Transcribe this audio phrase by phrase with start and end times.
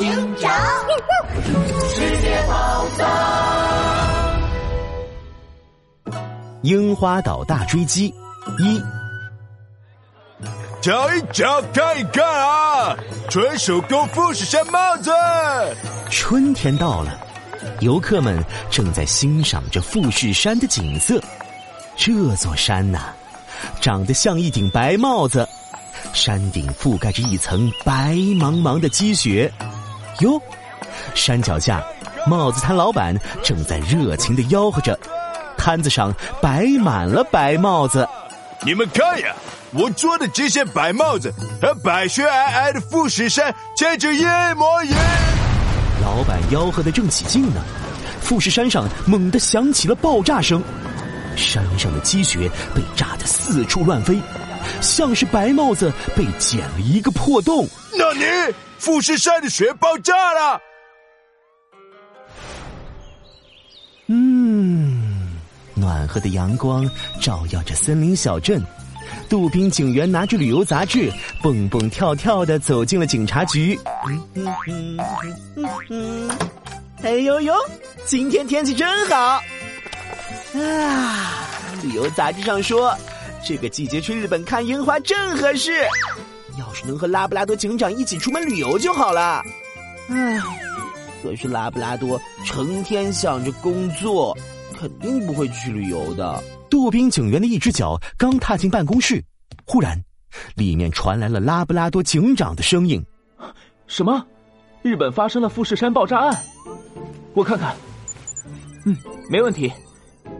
[0.00, 0.50] 警长，
[1.90, 3.06] 世界宝藏，
[6.62, 8.06] 樱花岛大追击
[8.58, 8.82] 一，
[10.80, 12.96] 瞧一瞧，看一看啊！
[13.28, 15.10] 纯手工富士山帽子。
[16.08, 17.20] 春天到了，
[17.80, 21.22] 游客们正在欣赏着富士山的景色。
[21.94, 23.12] 这座山呐，
[23.82, 25.46] 长得像一顶白帽子。
[26.14, 29.52] 山顶覆盖着一层白茫茫的积雪，
[30.20, 30.40] 哟，
[31.14, 31.82] 山脚下，
[32.26, 34.98] 帽子摊老板正在热情的吆喝着，
[35.56, 38.06] 摊子上摆满了白帽子。
[38.62, 39.34] 你们看呀，
[39.72, 44.22] 我做的这些白帽子和白雪皑皑的富士山简直一
[44.56, 44.98] 模一样。
[46.02, 47.62] 老板吆喝的正起劲呢，
[48.20, 50.62] 富士山上猛地响起了爆炸声，
[51.36, 54.20] 山上的积雪被炸得四处乱飞。
[54.80, 57.66] 像是白帽子被剪了一个破洞。
[57.96, 58.24] 那你
[58.78, 60.60] 富士山的雪爆炸了？
[64.06, 65.38] 嗯，
[65.74, 66.88] 暖和的阳光
[67.20, 68.62] 照耀着森林小镇。
[69.28, 73.78] 杜宾警员拿着旅游杂志，蹦蹦跳跳的走进了警察局。
[74.06, 74.98] 嗯嗯
[75.56, 76.30] 嗯嗯
[77.02, 77.54] 哎呦呦，
[78.04, 79.40] 今天天气真好！
[80.54, 81.46] 啊，
[81.82, 82.96] 旅游杂志上说。
[83.46, 85.72] 这个季节去日本看樱花正合适，
[86.58, 89.42] 要是能和拉布拉多警长一起出门旅游就好了。
[90.08, 90.38] 唉，
[91.22, 94.36] 可是拉布拉多成天想着工作，
[94.78, 96.42] 肯定不会去旅游的。
[96.68, 99.24] 杜宾警员的一只脚刚踏进办公室，
[99.64, 100.00] 忽然，
[100.54, 103.04] 里面传来了拉布拉多警长的声音
[103.88, 104.24] ：“什么？
[104.82, 106.42] 日本发生了富士山爆炸案？
[107.34, 107.74] 我看看。
[108.84, 108.96] 嗯，
[109.28, 109.72] 没问题。”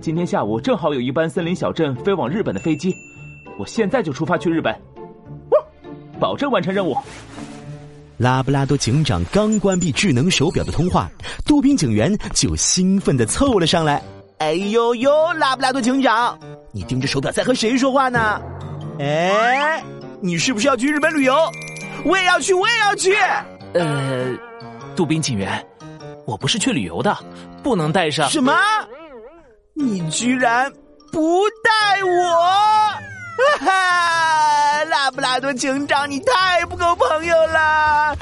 [0.00, 2.94] 今天下午正好有一班森林小镇飞往日本的飞机，
[3.58, 4.74] 我现在就出发去日本，
[6.18, 6.96] 保证完成任务。
[8.16, 11.10] 拉布拉多警长刚关闭智能手表的通话，
[11.44, 14.02] 杜宾警员就兴奋的凑了上来。
[14.38, 16.38] 哎呦呦，拉布拉多警长，
[16.72, 18.40] 你盯着手表在和谁说话呢？
[18.98, 19.84] 哎，
[20.22, 21.34] 你是不是要去日本旅游？
[22.06, 23.14] 我也要去，我也要去。
[23.74, 24.34] 呃，
[24.96, 25.62] 杜宾警员，
[26.26, 27.14] 我不是去旅游的，
[27.62, 28.30] 不能带上。
[28.30, 28.54] 什么？
[29.74, 30.70] 你居然
[31.12, 32.34] 不带我！
[33.40, 38.16] 哈哈，拉布拉多警长，你太不够朋友了！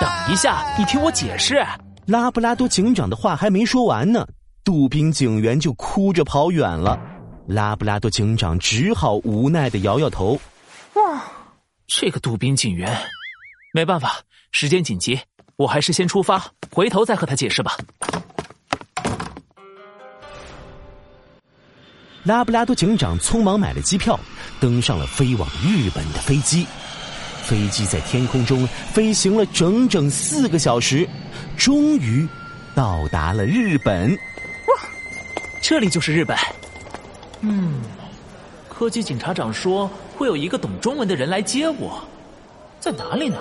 [0.00, 1.64] 等一下，你听我解释。
[2.06, 4.26] 拉布拉多警长的话还没说完呢，
[4.62, 6.98] 杜宾警员就哭着跑远了。
[7.48, 10.38] 拉布拉多警长只好无奈的摇摇头。
[10.94, 11.22] 哇，
[11.86, 12.94] 这个杜宾警员，
[13.72, 14.16] 没办法，
[14.52, 15.18] 时间紧急，
[15.56, 17.76] 我还是先出发，回头再和他解释吧。
[22.26, 24.18] 拉布拉多警长匆忙买了机票，
[24.58, 26.66] 登上了飞往日本的飞机。
[27.44, 31.08] 飞机在天空中飞行了整整四个小时，
[31.56, 32.26] 终于
[32.74, 34.10] 到达了日本。
[34.10, 34.88] 哇，
[35.62, 36.36] 这里就是日本。
[37.42, 37.80] 嗯，
[38.68, 42.02] 科技警察长说会有一个懂中文的人来接我，
[42.80, 43.38] 在哪里呢？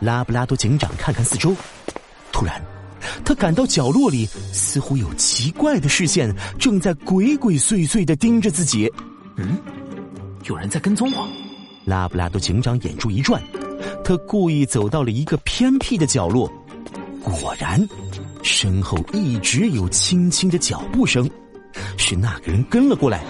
[0.00, 1.54] 拉布拉多警长看看四周，
[2.32, 2.62] 突然。
[3.24, 8.90] 他感到角落里似乎有奇怪的视线正在鬼鬼祟祟的盯着自己。
[9.36, 9.58] 嗯，
[10.44, 11.28] 有人在跟踪我。
[11.84, 13.40] 拉布拉多警长眼珠一转，
[14.04, 16.50] 他故意走到了一个偏僻的角落。
[17.22, 17.88] 果然，
[18.42, 21.28] 身后一直有轻轻的脚步声，
[21.96, 23.22] 是那个人跟了过来。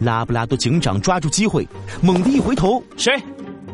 [0.00, 1.66] 拉布拉多警长抓住机会，
[2.00, 3.12] 猛地一回头：“谁？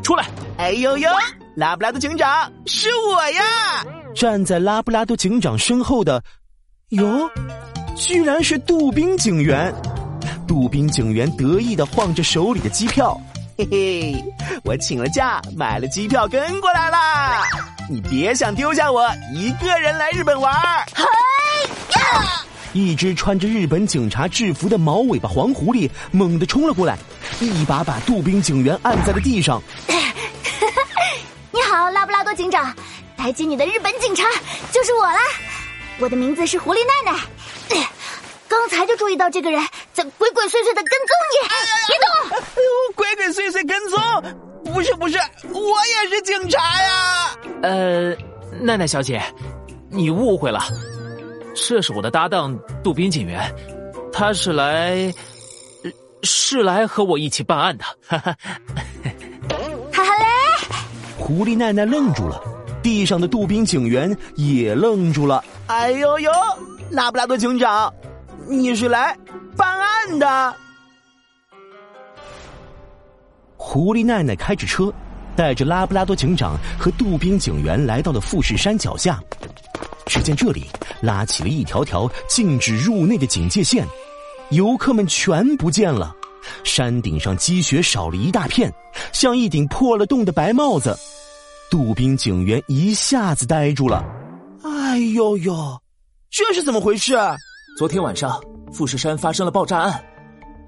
[0.03, 0.27] 出来！”
[0.59, 1.09] 哎呦呦，
[1.55, 4.00] 拉布拉多警长，是我呀！
[4.15, 6.23] 站在拉布拉多警长身后的，
[6.91, 7.31] 哟，
[7.97, 9.73] 居然是杜宾警员。
[10.47, 13.19] 杜宾警员得意的晃着手里的机票，
[13.57, 14.25] 嘿嘿，
[14.65, 17.45] 我请了假，买了机票跟过来啦。
[17.89, 20.53] 你别想丢下我一个人来日本玩。
[20.95, 21.05] 嘿
[21.95, 22.45] 呀！
[22.73, 26.99] 一只穿着日本警察制服的毛尾巴黄狐狸猛地冲了过来，
[27.41, 29.63] 一把把杜宾警员按在了地上。
[31.53, 32.75] 你好，拉布拉多警长。
[33.21, 34.25] 来接你的日本警察
[34.73, 35.19] 就是我啦！
[35.99, 37.19] 我的名字是狐狸奈奈。
[38.49, 39.63] 刚才就注意到这个人
[39.93, 41.49] 在鬼鬼祟祟的跟踪你，
[41.87, 42.07] 别动！
[42.31, 44.73] 哎呦，鬼鬼祟祟跟踪？
[44.73, 45.19] 不是不是，
[45.53, 47.37] 我也是警察呀！
[47.63, 48.17] 呃，
[48.59, 49.23] 奈奈小姐，
[49.91, 50.65] 你误会了，
[51.55, 53.55] 这是我的搭档杜宾警员，
[54.13, 55.13] 他是来
[56.23, 57.85] 是来和我一起办案的。
[58.09, 58.35] 哈哈，
[59.93, 60.25] 哈哈嘞！
[61.19, 62.43] 狐狸奈奈愣住了。
[62.83, 65.45] 地上的杜宾警员也愣住了。
[65.67, 66.31] 哎呦呦，
[66.91, 67.93] 拉布拉多警长，
[68.49, 69.17] 你是来
[69.57, 70.55] 办案的？
[73.57, 74.93] 狐狸奈奈开着车，
[75.37, 79.21] 带着拉布拉多警长和杜宾警员来到了富士山脚下。
[80.07, 80.67] 只见这里
[81.01, 83.87] 拉起了一条条禁止入内的警戒线，
[84.51, 86.17] 游客们全不见了。
[86.65, 88.73] 山顶上积雪少了一大片，
[89.13, 90.99] 像一顶破了洞的白帽子。
[91.71, 94.05] 杜宾警员一下子呆住了。
[94.65, 95.81] 哎呦呦，
[96.29, 97.17] 这是怎么回事？
[97.79, 100.05] 昨天晚上富士山发生了爆炸案。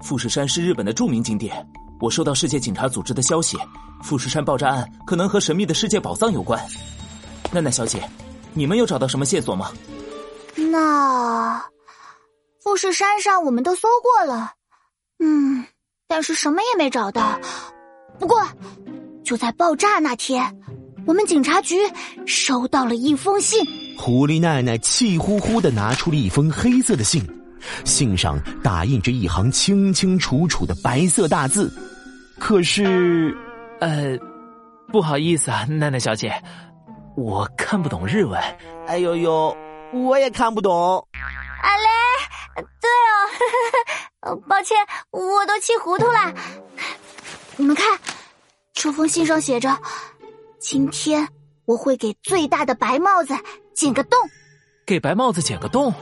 [0.01, 1.67] 富士山是日本的著名景点。
[1.99, 3.57] 我收到世界警察组织的消息，
[4.01, 6.57] 富士山爆炸案可能和神秘的世界宝藏有关。
[7.51, 8.01] 奈奈小姐，
[8.53, 9.73] 你们有找到什么线索吗？
[10.55, 11.61] 那
[12.61, 14.53] 富士山上我们都搜过了，
[15.19, 15.65] 嗯，
[16.07, 17.37] 但是什么也没找到。
[18.17, 18.41] 不过
[19.23, 20.57] 就在爆炸那天，
[21.05, 21.75] 我们警察局
[22.25, 23.63] 收到了一封信。
[23.97, 27.23] 狐狸奶奶气呼呼的拿出了一封黑色的信。
[27.85, 31.73] 信上打印着一行清清楚楚的白色大字，
[32.37, 33.33] 可是，
[33.79, 34.17] 呃，
[34.91, 36.33] 不好意思啊，奈奈小姐，
[37.15, 38.37] 我看不懂日文。
[38.85, 39.55] 哎呦呦，
[39.93, 41.07] 我也看不懂。
[41.61, 42.89] 阿雷，对
[44.29, 44.77] 哦， 抱歉，
[45.11, 46.33] 我都气糊涂了。
[47.55, 47.97] 你们看，
[48.73, 49.69] 这封信上写着
[50.63, 51.27] ：“今天
[51.65, 53.35] 我会给最大的白帽子
[53.73, 54.17] 剪个洞。”
[54.87, 55.93] 给白帽子剪个洞。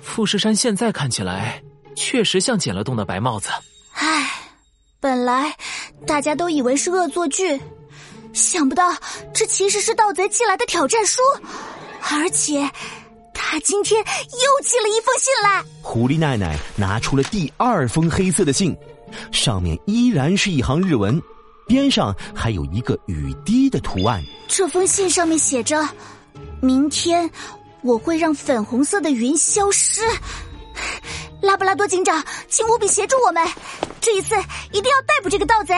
[0.00, 1.60] 富士山现在看起来
[1.96, 3.48] 确实像剪了洞的白帽子。
[3.94, 4.30] 唉，
[5.00, 5.52] 本来
[6.06, 7.60] 大家都以为是恶作剧，
[8.32, 8.94] 想不到
[9.34, 11.20] 这其实是盗贼寄来的挑战书，
[12.12, 12.70] 而且
[13.34, 15.64] 他今天又寄了一封信来。
[15.82, 18.76] 狐狸奶奶拿出了第二封黑色的信，
[19.32, 21.20] 上面依然是一行日文，
[21.72, 24.22] 边上还有一个雨滴的图案。
[24.46, 25.88] 这封信上面写着
[26.60, 27.30] ：“明天。”
[27.80, 30.02] 我会让粉红色的云消失，
[31.42, 33.44] 拉布拉多警长，请务必协助我们，
[34.00, 34.36] 这一次
[34.70, 35.74] 一定要逮捕这个盗贼。